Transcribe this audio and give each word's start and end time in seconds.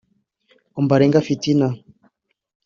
Ombalenga 0.83 1.21
Fitina 1.27 1.69